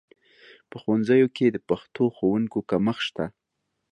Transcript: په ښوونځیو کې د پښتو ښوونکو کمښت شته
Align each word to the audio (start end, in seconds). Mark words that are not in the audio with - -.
په 0.69 0.75
ښوونځیو 0.81 1.27
کې 1.35 1.45
د 1.51 1.57
پښتو 1.69 2.03
ښوونکو 2.15 2.59
کمښت 2.69 3.01
شته 3.07 3.25